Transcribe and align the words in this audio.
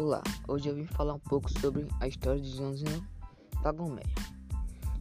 Olá, 0.00 0.22
hoje 0.46 0.68
eu 0.68 0.76
vim 0.76 0.86
falar 0.86 1.14
um 1.14 1.18
pouco 1.18 1.50
sobre 1.58 1.88
a 1.98 2.06
história 2.06 2.40
de 2.40 2.56
Joãozinho 2.56 3.04
da 3.64 3.72
Gomeia. 3.72 4.06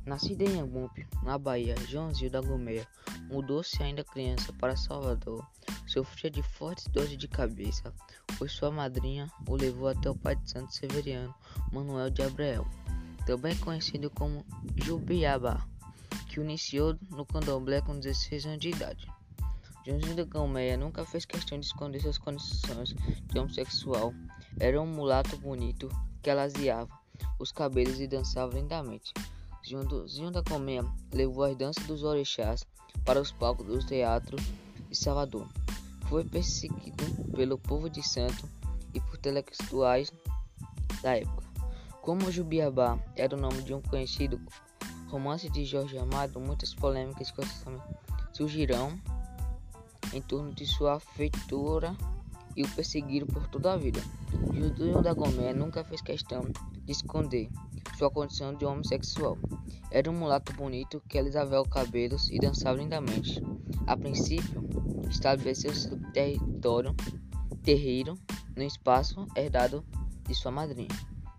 Nascido 0.03 0.41
em 0.41 0.59
Angupe, 0.59 1.05
na 1.21 1.37
Bahia, 1.37 1.75
Joãozinho 1.87 2.31
da 2.31 2.41
Gomeia 2.41 2.87
mudou-se 3.29 3.81
ainda 3.83 4.03
criança 4.03 4.51
para 4.53 4.75
Salvador. 4.75 5.47
Sofria 5.85 6.31
de 6.31 6.41
fortes 6.41 6.87
dores 6.87 7.15
de 7.15 7.27
cabeça, 7.27 7.93
pois 8.39 8.51
sua 8.51 8.71
madrinha 8.71 9.31
o 9.47 9.55
levou 9.55 9.87
até 9.87 10.09
o 10.09 10.15
pai 10.15 10.35
de 10.35 10.49
Santo 10.49 10.73
Severiano, 10.73 11.33
Manuel 11.71 12.09
de 12.09 12.23
Abrael, 12.23 12.65
também 13.23 13.55
conhecido 13.57 14.09
como 14.09 14.43
Jubiabá, 14.77 15.63
que 16.27 16.39
o 16.39 16.43
iniciou 16.43 16.97
no 17.11 17.23
candomblé 17.23 17.81
com 17.81 17.99
16 17.99 18.47
anos 18.47 18.59
de 18.59 18.69
idade. 18.69 19.07
Joãozinho 19.85 20.15
da 20.15 20.23
Gomeia 20.23 20.75
nunca 20.75 21.05
fez 21.05 21.23
questão 21.23 21.59
de 21.59 21.67
esconder 21.67 22.01
suas 22.01 22.17
condições 22.17 22.95
de 23.31 23.37
homossexual 23.39 24.11
era 24.59 24.81
um 24.81 24.87
mulato 24.87 25.37
bonito 25.37 25.89
que 26.21 26.29
alaziava 26.29 26.89
os 27.39 27.51
cabelos 27.51 27.99
e 27.99 28.07
dançava 28.07 28.57
lindamente. 28.57 29.13
Da 30.31 30.43
Colmeia 30.43 30.85
levou 31.11 31.43
as 31.43 31.55
danças 31.55 31.85
dos 31.85 32.03
orixás 32.03 32.65
para 33.03 33.21
os 33.21 33.31
palcos 33.31 33.65
do 33.65 33.85
teatro 33.85 34.37
de 34.89 34.95
Salvador. 34.95 35.47
Foi 36.07 36.23
perseguido 36.23 37.03
pelo 37.35 37.57
povo 37.57 37.89
de 37.89 38.01
Santo 38.01 38.47
e 38.93 39.01
por 39.01 39.17
intelectuais 39.17 40.11
da 41.01 41.17
época. 41.17 41.45
Como 42.01 42.31
Jubiabá 42.31 42.97
era 43.15 43.35
o 43.35 43.39
nome 43.39 43.61
de 43.61 43.73
um 43.73 43.81
conhecido 43.81 44.39
romance 45.09 45.49
de 45.49 45.65
Jorge 45.65 45.97
Amado, 45.97 46.39
muitas 46.39 46.73
polêmicas 46.73 47.33
surgirão 48.31 48.97
em 50.13 50.21
torno 50.21 50.53
de 50.53 50.65
sua 50.65 50.99
feitura 50.99 51.95
e 52.55 52.63
o 52.63 52.69
perseguiram 52.69 53.27
por 53.27 53.47
toda 53.47 53.73
a 53.73 53.77
vida. 53.77 54.01
Judinho 54.53 55.01
da 55.01 55.13
Gomé 55.13 55.53
nunca 55.53 55.83
fez 55.83 56.01
questão 56.01 56.41
de 56.85 56.91
esconder 56.91 57.49
sua 57.97 58.11
condição 58.11 58.53
de 58.53 58.65
homossexual. 58.65 59.37
Era 59.89 60.09
um 60.09 60.13
mulato 60.13 60.53
bonito 60.53 61.01
que 61.07 61.17
alisava 61.17 61.61
os 61.61 61.67
cabelos 61.67 62.29
e 62.29 62.37
dançava 62.37 62.77
lindamente. 62.77 63.41
A 63.87 63.97
princípio, 63.97 64.67
estabeleceu 65.09 65.73
seu 65.73 65.99
território 66.11 66.93
terreiro 67.63 68.15
no 68.55 68.63
espaço 68.63 69.25
herdado 69.35 69.83
de 70.27 70.35
sua 70.35 70.51
madrinha. 70.51 70.89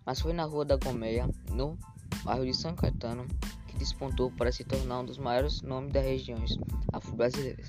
Mas 0.04 0.20
foi 0.20 0.32
na 0.32 0.44
rua 0.44 0.64
da 0.64 0.76
Gomeia, 0.76 1.28
no 1.52 1.78
bairro 2.24 2.44
de 2.44 2.54
São 2.54 2.74
Caetano, 2.74 3.26
que 3.66 3.76
despontou 3.76 4.30
para 4.30 4.50
se 4.50 4.64
tornar 4.64 5.00
um 5.00 5.04
dos 5.04 5.18
maiores 5.18 5.62
nomes 5.62 5.92
das 5.92 6.04
regiões 6.04 6.58
afro-brasileiras. 6.92 7.68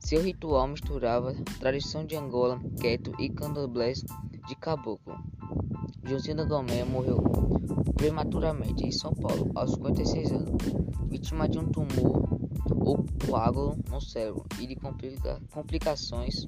Seu 0.00 0.22
ritual 0.22 0.66
misturava 0.66 1.34
tradição 1.58 2.04
de 2.06 2.16
Angola, 2.16 2.58
Queto 2.80 3.12
e 3.18 3.28
candomblés 3.28 4.02
de 4.50 4.56
caboclo. 4.56 5.16
Josina 6.04 6.44
Gomé 6.44 6.82
morreu 6.82 7.22
prematuramente 7.94 8.84
em 8.84 8.90
São 8.90 9.14
Paulo 9.14 9.48
aos 9.54 9.74
56 9.74 10.32
anos, 10.32 10.50
vítima 11.08 11.48
de 11.48 11.56
um 11.56 11.68
tumor 11.68 12.28
ou 12.84 13.06
coágulo 13.24 13.78
no 13.88 14.00
cérebro 14.00 14.44
e 14.58 14.66
de 14.66 14.74
complica 14.74 15.40
complicações 15.52 16.44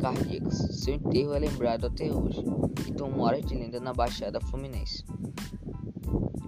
cardíacas. 0.00 0.56
Seu 0.82 0.94
enterro 0.94 1.32
é 1.32 1.38
lembrado 1.38 1.86
até 1.86 2.12
hoje 2.12 2.44
e 2.88 2.92
tomou 2.92 3.24
área 3.24 3.40
de 3.40 3.54
lenda 3.54 3.78
na 3.78 3.92
Baixada 3.92 4.40
Fluminense. 4.40 5.04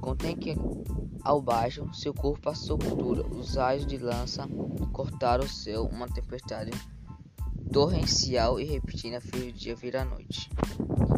Contém 0.00 0.36
que 0.36 0.56
ao 1.22 1.40
baixo, 1.40 1.88
seu 1.94 2.12
corpo 2.12 2.40
passou 2.40 2.76
por 2.78 2.96
dura. 2.96 3.24
Os 3.28 3.54
raios 3.54 3.86
de 3.86 3.96
lança 3.96 4.48
cortaram 4.92 5.44
o 5.44 5.48
céu. 5.48 5.84
Uma 5.84 6.08
tempestade 6.08 6.72
torrencial 7.72 8.60
e 8.60 8.64
repentina 8.64 9.20
fez 9.20 9.44
o 9.44 9.52
dia 9.52 9.74
virar 9.74 10.04
noite. 10.04 10.50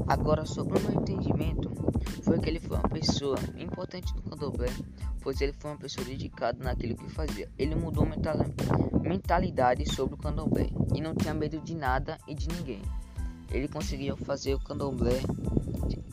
Agora, 0.07 0.47
sobre 0.47 0.79
o 0.79 0.83
meu 0.83 1.01
entendimento, 1.01 1.71
foi 2.23 2.39
que 2.39 2.49
ele 2.49 2.61
foi 2.61 2.77
uma 2.77 2.89
pessoa 2.89 3.39
importante 3.57 4.15
no 4.15 4.23
candomblé, 4.23 4.69
pois 5.21 5.41
ele 5.41 5.53
foi 5.53 5.71
uma 5.71 5.79
pessoa 5.79 6.05
dedicada 6.07 6.63
naquilo 6.63 6.97
que 6.97 7.09
fazia. 7.11 7.49
Ele 7.59 7.75
mudou 7.75 8.05
a 8.05 9.01
mentalidade 9.01 9.87
sobre 9.93 10.15
o 10.15 10.19
candomblé 10.19 10.69
e 10.95 11.01
não 11.01 11.15
tinha 11.15 11.35
medo 11.35 11.61
de 11.61 11.75
nada 11.75 12.19
e 12.27 12.35
de 12.35 12.49
ninguém. 12.49 12.83
Ele 13.51 13.69
conseguiu 13.69 14.17
fazer 14.17 14.55
o 14.55 14.59
candomblé 14.59 15.21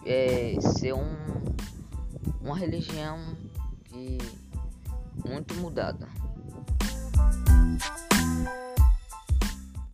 é, 0.05 0.55
ser 0.61 0.93
um, 0.93 1.15
uma 2.41 2.57
religião 2.57 3.17
e 3.93 4.17
muito 5.27 5.53
mudada. 5.55 6.07